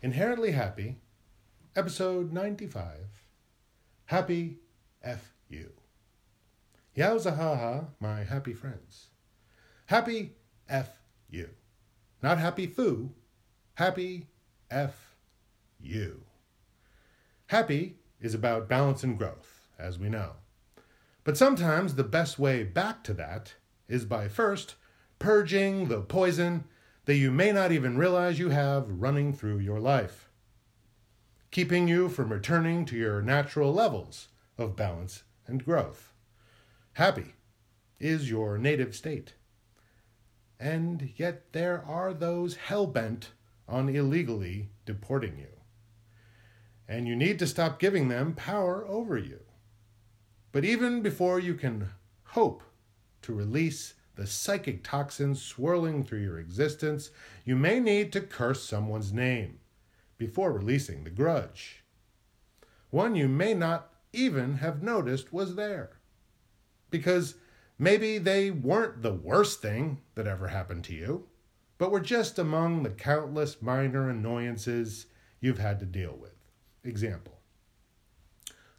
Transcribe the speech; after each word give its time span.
Inherently 0.00 0.52
Happy, 0.52 1.00
episode 1.74 2.32
95. 2.32 3.24
Happy 4.04 4.60
F 5.02 5.34
you. 5.48 5.72
Yowza 6.96 7.36
ha 7.36 7.56
ha, 7.56 7.84
my 7.98 8.22
happy 8.22 8.52
friends. 8.52 9.08
Happy 9.86 10.36
F 10.68 11.02
you. 11.28 11.48
Not 12.22 12.38
happy 12.38 12.68
foo, 12.68 13.10
happy 13.74 14.28
F 14.70 15.16
you. 15.80 16.22
Happy 17.48 17.96
is 18.20 18.34
about 18.34 18.68
balance 18.68 19.02
and 19.02 19.18
growth, 19.18 19.66
as 19.80 19.98
we 19.98 20.08
know. 20.08 20.34
But 21.24 21.36
sometimes 21.36 21.96
the 21.96 22.04
best 22.04 22.38
way 22.38 22.62
back 22.62 23.02
to 23.02 23.14
that 23.14 23.54
is 23.88 24.04
by 24.04 24.28
first 24.28 24.76
purging 25.18 25.88
the 25.88 26.02
poison 26.02 26.66
that 27.08 27.16
you 27.16 27.30
may 27.30 27.50
not 27.50 27.72
even 27.72 27.96
realize 27.96 28.38
you 28.38 28.50
have 28.50 29.00
running 29.00 29.32
through 29.32 29.58
your 29.58 29.80
life, 29.80 30.28
keeping 31.50 31.88
you 31.88 32.06
from 32.06 32.30
returning 32.30 32.84
to 32.84 32.94
your 32.94 33.22
natural 33.22 33.72
levels 33.72 34.28
of 34.58 34.76
balance 34.76 35.22
and 35.46 35.64
growth. 35.64 36.12
Happy 36.92 37.32
is 37.98 38.28
your 38.28 38.58
native 38.58 38.94
state. 38.94 39.32
And 40.60 41.14
yet 41.16 41.54
there 41.54 41.82
are 41.88 42.12
those 42.12 42.56
hell 42.56 42.86
bent 42.86 43.30
on 43.66 43.88
illegally 43.88 44.68
deporting 44.84 45.38
you. 45.38 45.62
And 46.86 47.08
you 47.08 47.16
need 47.16 47.38
to 47.38 47.46
stop 47.46 47.78
giving 47.78 48.08
them 48.08 48.34
power 48.34 48.86
over 48.86 49.16
you. 49.16 49.40
But 50.52 50.66
even 50.66 51.00
before 51.00 51.40
you 51.40 51.54
can 51.54 51.88
hope 52.24 52.62
to 53.22 53.32
release 53.32 53.94
the 54.18 54.26
psychic 54.26 54.82
toxins 54.82 55.40
swirling 55.40 56.02
through 56.02 56.18
your 56.18 56.40
existence, 56.40 57.10
you 57.44 57.54
may 57.54 57.78
need 57.78 58.12
to 58.12 58.20
curse 58.20 58.64
someone's 58.64 59.12
name 59.12 59.60
before 60.18 60.52
releasing 60.52 61.04
the 61.04 61.10
grudge. 61.10 61.84
One 62.90 63.14
you 63.14 63.28
may 63.28 63.54
not 63.54 63.92
even 64.12 64.54
have 64.54 64.82
noticed 64.82 65.32
was 65.32 65.54
there. 65.54 66.00
Because 66.90 67.36
maybe 67.78 68.18
they 68.18 68.50
weren't 68.50 69.02
the 69.02 69.14
worst 69.14 69.62
thing 69.62 70.00
that 70.16 70.26
ever 70.26 70.48
happened 70.48 70.82
to 70.84 70.94
you, 70.94 71.28
but 71.78 71.92
were 71.92 72.00
just 72.00 72.40
among 72.40 72.82
the 72.82 72.90
countless 72.90 73.62
minor 73.62 74.10
annoyances 74.10 75.06
you've 75.40 75.58
had 75.58 75.78
to 75.78 75.86
deal 75.86 76.18
with. 76.20 76.34
Example 76.82 77.38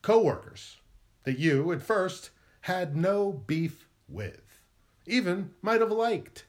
Coworkers 0.00 0.78
that 1.24 1.38
you, 1.38 1.72
at 1.72 1.82
first, 1.82 2.30
had 2.62 2.96
no 2.96 3.32
beef 3.32 3.86
with 4.08 4.45
even 5.06 5.50
might 5.62 5.80
have 5.80 5.92
liked, 5.92 6.46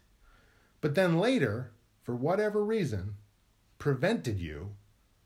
but 0.81 0.95
then 0.95 1.17
later, 1.17 1.71
for 2.03 2.15
whatever 2.15 2.63
reason, 2.63 3.15
prevented 3.77 4.39
you 4.39 4.75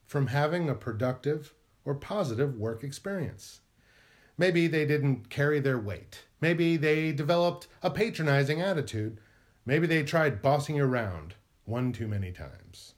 from 0.05 0.27
having 0.27 0.69
a 0.69 0.75
productive 0.75 1.53
or 1.85 1.95
positive 1.95 2.55
work 2.55 2.83
experience. 2.83 3.61
Maybe 4.37 4.67
they 4.67 4.85
didn't 4.85 5.29
carry 5.29 5.59
their 5.59 5.79
weight. 5.79 6.25
Maybe 6.39 6.77
they 6.77 7.11
developed 7.11 7.67
a 7.83 7.91
patronizing 7.91 8.61
attitude. 8.61 9.19
Maybe 9.65 9.87
they 9.87 10.03
tried 10.03 10.41
bossing 10.41 10.77
you 10.77 10.85
around 10.85 11.35
one 11.65 11.93
too 11.93 12.07
many 12.07 12.31
times. 12.31 12.95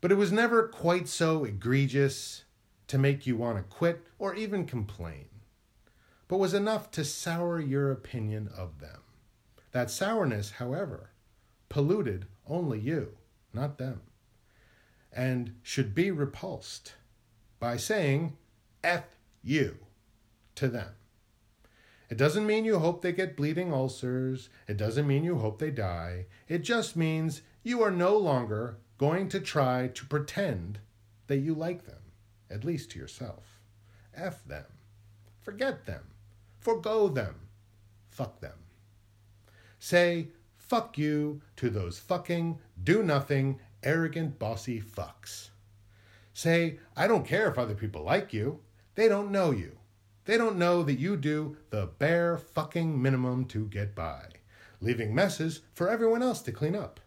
But 0.00 0.12
it 0.12 0.16
was 0.16 0.30
never 0.30 0.68
quite 0.68 1.08
so 1.08 1.44
egregious 1.44 2.44
to 2.88 2.98
make 2.98 3.26
you 3.26 3.36
want 3.36 3.56
to 3.56 3.62
quit 3.62 4.04
or 4.18 4.34
even 4.34 4.66
complain 4.66 5.28
but 6.28 6.38
was 6.38 6.54
enough 6.54 6.90
to 6.92 7.04
sour 7.04 7.60
your 7.60 7.90
opinion 7.90 8.48
of 8.56 8.80
them. 8.80 9.00
That 9.72 9.90
sourness, 9.90 10.52
however, 10.52 11.10
polluted 11.68 12.26
only 12.46 12.78
you, 12.78 13.16
not 13.52 13.78
them, 13.78 14.02
and 15.12 15.54
should 15.62 15.94
be 15.94 16.10
repulsed 16.10 16.94
by 17.58 17.76
saying 17.76 18.36
F 18.82 19.04
you 19.42 19.78
to 20.54 20.68
them. 20.68 20.90
It 22.10 22.18
doesn't 22.18 22.46
mean 22.46 22.64
you 22.64 22.78
hope 22.78 23.02
they 23.02 23.12
get 23.12 23.36
bleeding 23.36 23.72
ulcers. 23.72 24.48
It 24.68 24.76
doesn't 24.76 25.06
mean 25.06 25.24
you 25.24 25.38
hope 25.38 25.58
they 25.58 25.70
die. 25.70 26.26
It 26.48 26.58
just 26.58 26.96
means 26.96 27.42
you 27.62 27.82
are 27.82 27.90
no 27.90 28.16
longer 28.16 28.76
going 28.98 29.28
to 29.30 29.40
try 29.40 29.88
to 29.88 30.06
pretend 30.06 30.78
that 31.26 31.38
you 31.38 31.54
like 31.54 31.86
them, 31.86 32.12
at 32.50 32.64
least 32.64 32.90
to 32.90 32.98
yourself. 32.98 33.60
F 34.14 34.44
them. 34.44 34.66
Forget 35.44 35.84
them. 35.84 36.02
Forgo 36.58 37.08
them. 37.08 37.34
Fuck 38.08 38.40
them. 38.40 38.58
Say 39.78 40.28
fuck 40.56 40.96
you 40.96 41.42
to 41.56 41.68
those 41.68 41.98
fucking, 41.98 42.58
do 42.82 43.02
nothing, 43.02 43.60
arrogant, 43.82 44.38
bossy 44.38 44.80
fucks. 44.80 45.50
Say, 46.32 46.78
I 46.96 47.06
don't 47.06 47.26
care 47.26 47.48
if 47.50 47.58
other 47.58 47.74
people 47.74 48.02
like 48.02 48.32
you. 48.32 48.60
They 48.94 49.06
don't 49.06 49.30
know 49.30 49.50
you. 49.50 49.76
They 50.24 50.38
don't 50.38 50.56
know 50.56 50.82
that 50.82 50.98
you 50.98 51.18
do 51.18 51.58
the 51.68 51.90
bare 51.98 52.38
fucking 52.38 53.00
minimum 53.00 53.44
to 53.46 53.66
get 53.66 53.94
by, 53.94 54.28
leaving 54.80 55.14
messes 55.14 55.60
for 55.74 55.90
everyone 55.90 56.22
else 56.22 56.40
to 56.42 56.52
clean 56.52 56.74
up. 56.74 57.00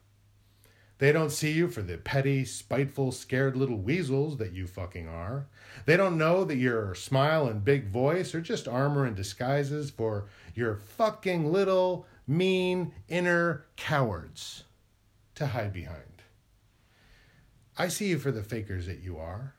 They 0.99 1.11
don't 1.11 1.31
see 1.31 1.51
you 1.51 1.67
for 1.67 1.83
the 1.83 1.97
petty, 1.97 2.43
spiteful, 2.43 3.11
scared 3.11 3.55
little 3.55 3.77
weasels 3.77 4.37
that 4.37 4.53
you 4.53 4.65
fucking 4.65 5.07
are. 5.07 5.47
They 5.85 5.95
don't 5.95 6.17
know 6.17 6.43
that 6.43 6.57
your 6.57 6.95
smile 6.95 7.47
and 7.47 7.63
big 7.63 7.89
voice 7.89 8.33
are 8.33 8.41
just 8.41 8.67
armor 8.67 9.05
and 9.05 9.15
disguises 9.15 9.91
for 9.91 10.27
your 10.55 10.75
fucking 10.75 11.51
little, 11.51 12.07
mean, 12.25 12.93
inner 13.07 13.67
cowards 13.75 14.63
to 15.35 15.47
hide 15.47 15.71
behind. 15.71 16.23
I 17.77 17.89
see 17.89 18.07
you 18.07 18.17
for 18.17 18.31
the 18.31 18.41
fakers 18.41 18.87
that 18.87 19.03
you 19.03 19.19
are, 19.19 19.53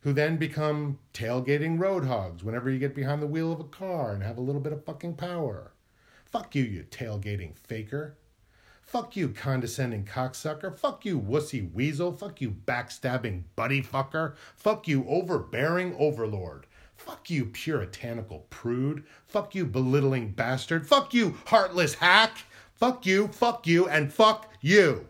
who 0.00 0.12
then 0.12 0.38
become 0.38 0.98
tailgating 1.14 1.78
road 1.78 2.04
hogs 2.04 2.42
whenever 2.42 2.68
you 2.68 2.80
get 2.80 2.96
behind 2.96 3.22
the 3.22 3.28
wheel 3.28 3.52
of 3.52 3.60
a 3.60 3.64
car 3.64 4.12
and 4.12 4.24
have 4.24 4.38
a 4.38 4.42
little 4.42 4.60
bit 4.60 4.72
of 4.72 4.84
fucking 4.84 5.14
power. 5.14 5.72
Fuck 6.24 6.56
you, 6.56 6.64
you 6.64 6.82
tailgating 6.82 7.56
faker. 7.56 8.16
Fuck 8.90 9.14
you, 9.14 9.28
condescending 9.28 10.04
cocksucker. 10.04 10.76
Fuck 10.76 11.04
you, 11.04 11.20
wussy 11.20 11.72
weasel. 11.72 12.10
Fuck 12.10 12.40
you, 12.40 12.50
backstabbing 12.50 13.44
buddy 13.54 13.82
fucker. 13.82 14.34
Fuck 14.56 14.88
you, 14.88 15.06
overbearing 15.06 15.94
overlord. 15.96 16.66
Fuck 16.96 17.30
you, 17.30 17.44
puritanical 17.44 18.48
prude. 18.50 19.04
Fuck 19.28 19.54
you, 19.54 19.64
belittling 19.64 20.32
bastard. 20.32 20.88
Fuck 20.88 21.14
you, 21.14 21.36
heartless 21.46 21.94
hack. 21.94 22.38
Fuck 22.74 23.06
you, 23.06 23.28
fuck 23.28 23.64
you, 23.64 23.88
and 23.88 24.12
fuck 24.12 24.52
you. 24.60 25.06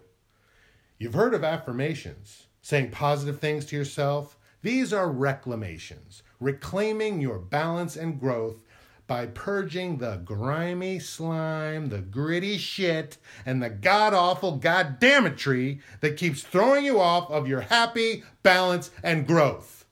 You've 0.98 1.14
heard 1.14 1.32
of 1.32 1.42
affirmations, 1.42 2.48
saying 2.60 2.91
positive 2.91 3.41
things 3.41 3.64
to 3.64 3.76
yourself. 3.76 4.36
These 4.60 4.92
are 4.92 5.10
reclamations, 5.10 6.22
reclaiming 6.38 7.22
your 7.22 7.38
balance 7.38 7.97
and 7.97 8.20
growth 8.20 8.62
by 9.10 9.26
purging 9.26 9.97
the 9.97 10.22
grimy 10.25 10.97
slime, 11.00 11.88
the 11.88 11.98
gritty 11.98 12.56
shit, 12.56 13.19
and 13.44 13.60
the 13.60 13.69
god 13.69 14.15
awful 14.15 14.60
goddamitry 14.60 15.81
that 16.00 16.16
keeps 16.16 16.44
throwing 16.44 16.84
you 16.84 17.00
off 17.00 17.28
of 17.28 17.48
your 17.48 17.62
happy 17.62 18.22
balance 18.44 18.93
and 19.03 19.26
growth. 19.26 19.84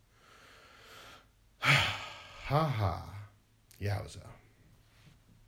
ha 1.59 2.65
ha. 2.65 3.03
Yowza. 3.83 4.38